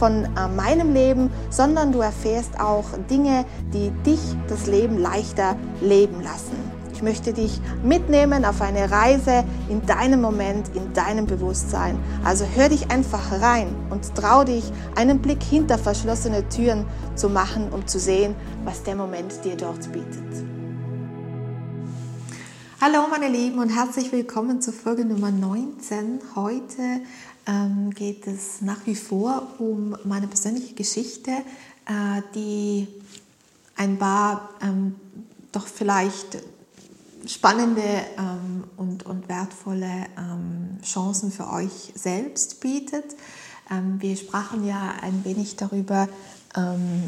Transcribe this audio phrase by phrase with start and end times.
[0.00, 6.22] von äh, meinem Leben, sondern du erfährst auch Dinge, die dich das Leben leichter leben
[6.22, 6.56] lassen.
[6.94, 11.98] Ich möchte dich mitnehmen auf eine Reise in deinem Moment, in deinem Bewusstsein.
[12.24, 14.64] Also hör dich einfach rein und trau dich,
[14.96, 19.92] einen Blick hinter verschlossene Türen zu machen, um zu sehen, was der Moment dir dort
[19.92, 20.50] bietet.
[22.82, 26.20] Hallo meine Lieben und herzlich willkommen zur Folge Nummer 19.
[26.34, 27.02] Heute
[27.46, 32.88] ähm, geht es nach wie vor um meine persönliche Geschichte, äh, die
[33.76, 34.96] ein paar ähm,
[35.52, 36.38] doch vielleicht
[37.26, 37.82] spannende
[38.18, 43.16] ähm, und, und wertvolle ähm, Chancen für euch selbst bietet.
[43.70, 46.08] Ähm, wir sprachen ja ein wenig darüber,
[46.56, 47.02] ähm,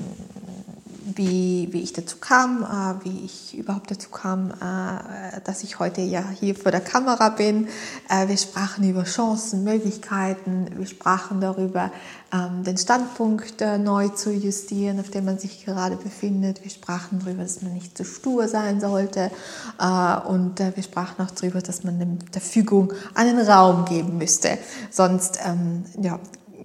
[1.05, 6.01] wie, wie ich dazu kam, äh, wie ich überhaupt dazu kam, äh, dass ich heute
[6.01, 7.69] ja hier vor der Kamera bin.
[8.09, 11.91] Äh, wir sprachen über Chancen, Möglichkeiten, wir sprachen darüber,
[12.33, 16.63] ähm, den Standpunkt äh, neu zu justieren, auf dem man sich gerade befindet.
[16.63, 19.31] Wir sprachen darüber, dass man nicht zu stur sein sollte
[19.79, 24.59] äh, und äh, wir sprachen auch darüber, dass man der Fügung einen Raum geben müsste.
[24.91, 26.19] Sonst ähm, ja,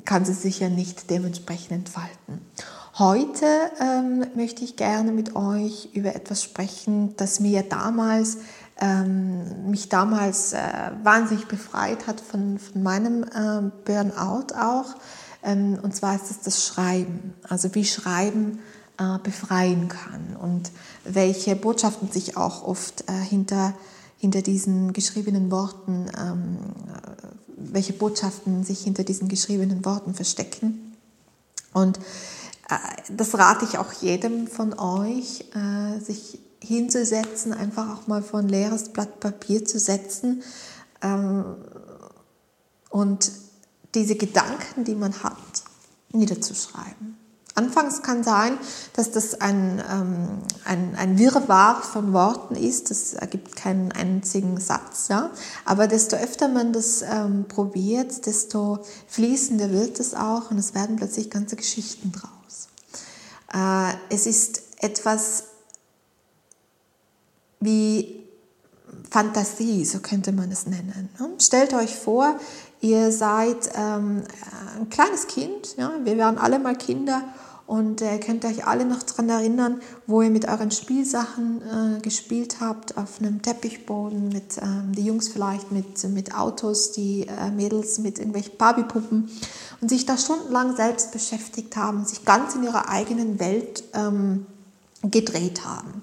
[0.05, 2.41] kann sie sich ja nicht dementsprechend entfalten.
[2.99, 3.45] Heute
[3.79, 8.37] ähm, möchte ich gerne mit euch über etwas sprechen, das mir damals,
[8.79, 10.59] ähm, mich damals äh,
[11.03, 14.95] wahnsinnig befreit hat von, von meinem äh, Burnout auch.
[15.43, 17.35] Ähm, und zwar ist es das Schreiben.
[17.47, 18.57] Also wie Schreiben
[18.97, 20.71] äh, befreien kann und
[21.03, 23.75] welche Botschaften sich auch oft äh, hinter,
[24.17, 26.57] hinter diesen geschriebenen Worten, ähm,
[27.57, 30.95] welche Botschaften sich hinter diesen geschriebenen Worten verstecken.
[31.73, 31.99] Und
[33.09, 38.49] das rate ich auch jedem von euch, äh, sich hinzusetzen, einfach auch mal vor ein
[38.49, 40.43] leeres Blatt Papier zu setzen
[41.01, 41.55] ähm,
[42.89, 43.31] und
[43.95, 45.37] diese Gedanken, die man hat,
[46.11, 47.17] niederzuschreiben.
[47.55, 48.55] Anfangs kann sein,
[48.93, 50.27] dass das ein, ähm,
[50.63, 55.07] ein, ein Wirrwarr von Worten ist, das ergibt keinen einzigen Satz.
[55.07, 55.31] Ja?
[55.65, 60.97] Aber desto öfter man das ähm, probiert, desto fließender wird es auch und es werden
[60.97, 62.36] plötzlich ganze Geschichten draus.
[63.53, 65.45] Äh, es ist etwas
[67.59, 68.23] wie
[69.09, 71.09] Fantasie, so könnte man es nennen.
[71.19, 71.29] Ne?
[71.39, 72.39] Stellt euch vor,
[72.81, 74.23] ihr seid ähm,
[74.77, 75.93] ein kleines Kind, ja?
[76.03, 77.23] wir waren alle mal Kinder
[77.67, 82.57] und äh, könnt euch alle noch daran erinnern, wo ihr mit euren Spielsachen äh, gespielt
[82.61, 87.99] habt, auf einem Teppichboden, mit ähm, die Jungs vielleicht mit, mit Autos, die äh, Mädels
[87.99, 89.29] mit irgendwelchen Barbiepuppen
[89.81, 94.45] und sich da stundenlang selbst beschäftigt haben, sich ganz in ihrer eigenen Welt ähm,
[95.03, 96.01] gedreht haben.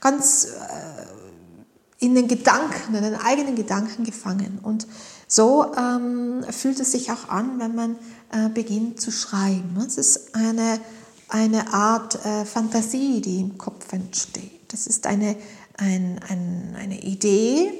[0.00, 4.58] Ganz äh, in den Gedanken, in den eigenen Gedanken gefangen.
[4.62, 4.86] Und
[5.28, 7.96] so ähm, fühlt es sich auch an, wenn man
[8.32, 9.76] äh, beginnt zu schreiben.
[9.86, 10.80] Es ist eine,
[11.28, 14.72] eine Art äh, Fantasie, die im Kopf entsteht.
[14.72, 15.36] Das ist eine,
[15.76, 17.72] ein, ein, eine Idee.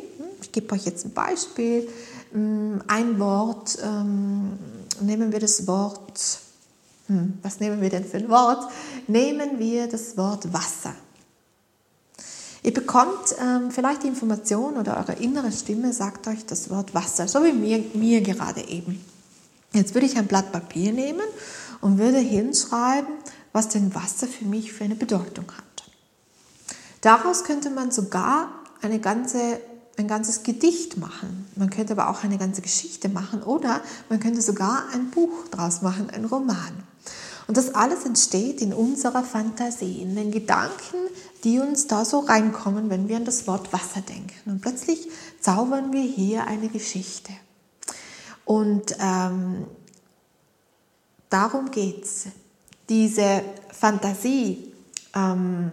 [0.42, 1.88] Ich gebe euch jetzt ein Beispiel.
[2.32, 4.58] Mm, ein Wort, ähm,
[5.00, 6.40] nehmen wir das Wort,
[7.06, 8.70] hm, was nehmen wir denn für ein Wort?
[9.06, 10.94] Nehmen wir das Wort Wasser.
[12.68, 17.26] Ihr bekommt ähm, vielleicht die Information oder eure innere Stimme sagt euch das Wort Wasser,
[17.26, 19.02] so wie mir, mir gerade eben.
[19.72, 21.24] Jetzt würde ich ein Blatt Papier nehmen
[21.80, 23.08] und würde hinschreiben,
[23.54, 25.64] was denn Wasser für mich für eine Bedeutung hat.
[27.00, 28.50] Daraus könnte man sogar
[28.82, 29.60] eine ganze,
[29.96, 31.46] ein ganzes Gedicht machen.
[31.56, 33.80] Man könnte aber auch eine ganze Geschichte machen oder
[34.10, 36.84] man könnte sogar ein Buch daraus machen, ein Roman.
[37.48, 40.96] Und das alles entsteht in unserer Fantasie, in den Gedanken,
[41.44, 44.50] die uns da so reinkommen, wenn wir an das Wort Wasser denken.
[44.50, 45.08] Und plötzlich
[45.40, 47.32] zaubern wir hier eine Geschichte.
[48.44, 49.66] Und ähm,
[51.30, 52.26] darum geht es.
[52.90, 53.42] Diese
[53.72, 54.72] Fantasie,
[55.14, 55.70] ähm,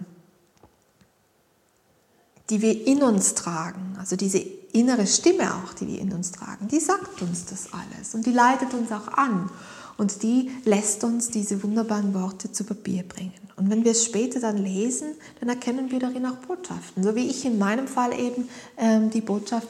[2.48, 6.68] die wir in uns tragen, also diese innere Stimme auch, die wir in uns tragen,
[6.68, 9.50] die sagt uns das alles und die leitet uns auch an
[9.96, 13.32] und die lässt uns diese wunderbaren Worte zu Papier bringen.
[13.56, 17.02] Und wenn wir es später dann lesen, dann erkennen wir darin auch Botschaften.
[17.02, 19.68] So wie ich in meinem Fall eben ähm, die Botschaft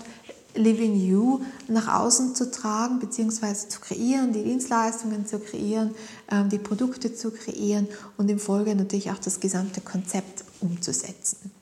[0.56, 3.68] Living You nach außen zu tragen bzw.
[3.68, 5.94] zu kreieren, die Dienstleistungen zu kreieren,
[6.30, 7.86] ähm, die Produkte zu kreieren
[8.16, 11.52] und im Folge natürlich auch das gesamte Konzept umzusetzen.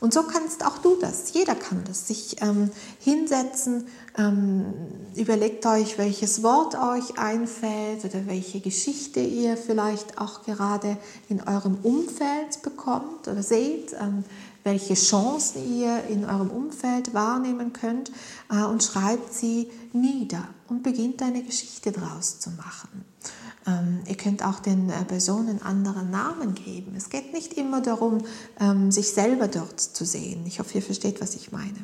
[0.00, 1.32] Und so kannst auch du das.
[1.32, 2.08] Jeder kann das.
[2.08, 2.70] Sich ähm,
[3.00, 3.86] hinsetzen,
[4.16, 4.72] ähm,
[5.14, 10.96] überlegt euch, welches Wort euch einfällt oder welche Geschichte ihr vielleicht auch gerade
[11.28, 13.92] in eurem Umfeld bekommt oder seht.
[13.92, 14.24] Ähm,
[14.64, 18.10] welche Chancen ihr in eurem Umfeld wahrnehmen könnt
[18.50, 23.04] äh, und schreibt sie nieder und beginnt eine Geschichte daraus zu machen.
[23.66, 26.94] Ähm, ihr könnt auch den äh, Personen andere Namen geben.
[26.96, 28.18] Es geht nicht immer darum,
[28.58, 30.44] ähm, sich selber dort zu sehen.
[30.46, 31.78] Ich hoffe, ihr versteht, was ich meine.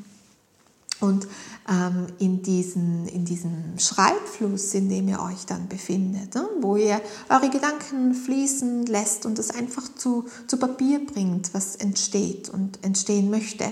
[1.00, 1.28] Und
[1.68, 7.02] ähm, in, diesen, in diesem Schreibfluss, in dem ihr euch dann befindet, ne, wo ihr
[7.28, 13.28] eure Gedanken fließen lässt und es einfach zu, zu Papier bringt, was entsteht und entstehen
[13.28, 13.66] möchte,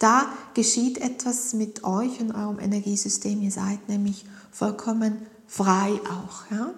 [0.00, 3.40] da geschieht etwas mit euch und eurem Energiesystem.
[3.42, 6.50] Ihr seid nämlich vollkommen frei auch.
[6.50, 6.74] Ja?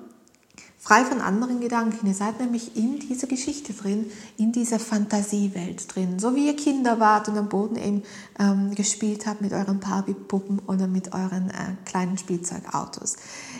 [0.88, 2.06] Frei von anderen Gedanken.
[2.06, 4.06] Ihr seid nämlich in dieser Geschichte drin,
[4.38, 6.18] in dieser Fantasiewelt drin.
[6.18, 8.02] So wie ihr Kinder wart und am Boden eben
[8.38, 13.16] ähm, gespielt habt mit euren Barbie-Puppen oder mit euren äh, kleinen Spielzeugautos.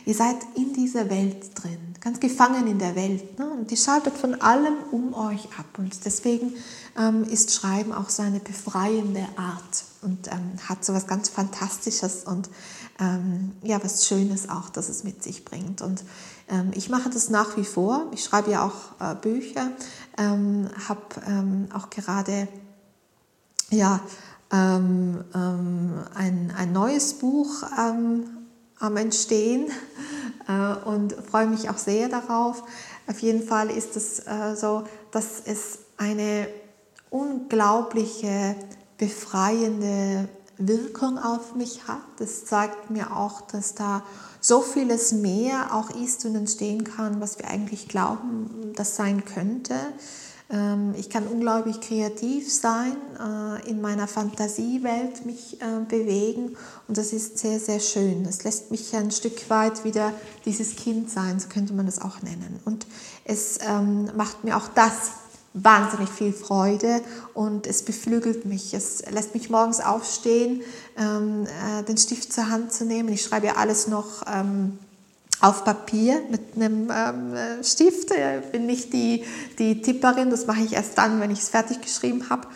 [0.07, 3.39] Ihr seid in dieser Welt drin, ganz gefangen in der Welt.
[3.39, 3.47] Ne?
[3.51, 5.67] Und die schaltet von allem um euch ab.
[5.77, 6.55] Und deswegen
[6.99, 12.25] ähm, ist Schreiben auch so eine befreiende Art und ähm, hat so was ganz Fantastisches
[12.25, 12.49] und
[13.01, 15.83] ähm, ja, was Schönes auch, dass es mit sich bringt.
[15.83, 16.03] Und
[16.49, 18.07] ähm, ich mache das nach wie vor.
[18.13, 19.71] Ich schreibe ja auch äh, Bücher,
[20.17, 22.49] ähm, habe ähm, auch gerade
[23.71, 24.01] ja,
[24.51, 29.67] ähm, ein, ein neues Buch am Entstehen
[30.49, 32.63] äh, und freue mich auch sehr darauf.
[33.07, 36.49] Auf jeden Fall ist es äh, so, dass es eine
[37.11, 38.55] unglaubliche,
[38.99, 40.29] befreiende
[40.59, 42.03] Wirkung auf mich hat.
[42.19, 44.03] Das zeigt mir auch, dass da
[44.41, 49.75] so vieles mehr auch ist und entstehen kann, was wir eigentlich glauben, das sein könnte.
[50.51, 56.57] Ähm, ich kann unglaublich kreativ sein, äh, in meiner Fantasiewelt mich äh, bewegen
[56.87, 58.25] und das ist sehr, sehr schön.
[58.25, 60.13] Es lässt mich ein Stück weit wieder
[60.45, 62.61] dieses Kind sein, so könnte man das auch nennen.
[62.65, 62.87] Und
[63.25, 65.11] es ähm, macht mir auch das
[65.65, 67.01] wahnsinnig viel Freude
[67.35, 68.75] und es beflügelt mich.
[68.75, 70.63] Es lässt mich morgens aufstehen,
[70.97, 73.09] ähm, äh, den Stift zur Hand zu nehmen.
[73.11, 74.79] Ich schreibe ja alles noch ähm,
[75.41, 78.11] auf Papier mit einem ähm, äh, Stift.
[78.11, 79.25] Ich bin nicht die,
[79.59, 82.49] die Tipperin, das mache ich erst dann, wenn ich es fertig geschrieben habe.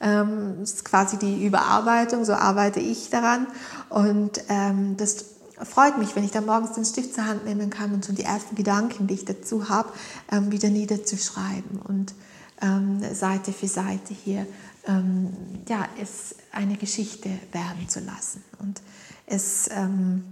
[0.00, 3.46] Ähm, das ist quasi die Überarbeitung, so arbeite ich daran.
[3.90, 5.24] Und ähm, das
[5.62, 8.24] freut mich, wenn ich dann morgens den Stift zur Hand nehmen kann und schon die
[8.24, 9.90] ersten Gedanken, die ich dazu habe,
[10.32, 11.80] ähm, wieder niederzuschreiben.
[11.86, 12.14] Und
[12.62, 14.46] ähm, Seite für Seite hier
[14.86, 15.32] ähm,
[15.68, 18.42] ja, es eine Geschichte werden zu lassen.
[18.58, 18.80] Und
[19.26, 20.24] es ähm,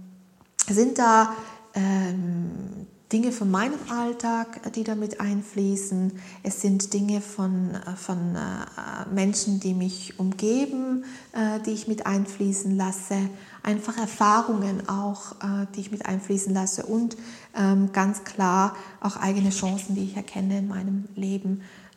[0.67, 1.33] sind da
[1.73, 6.11] ähm, Dinge von meinem Alltag, die damit einfließen.
[6.43, 12.05] Es sind Dinge von, äh, von äh, Menschen, die mich umgeben, äh, die ich mit
[12.05, 13.17] einfließen lasse.
[13.63, 15.35] Einfach Erfahrungen auch,
[15.75, 16.85] die ich mit einfließen lasse.
[16.85, 17.17] Und
[17.53, 21.88] ähm, ganz klar auch eigene Chancen, die ich erkenne in meinem Leben äh,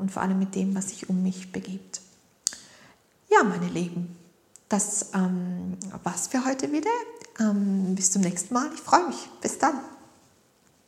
[0.00, 2.00] und vor allem mit dem, was sich um mich begibt.
[3.30, 4.16] Ja, meine Lieben,
[4.68, 6.90] das ähm, war's für heute wieder.
[7.40, 8.70] Ähm, bis zum nächsten Mal.
[8.74, 9.28] Ich freue mich.
[9.40, 9.74] Bis dann.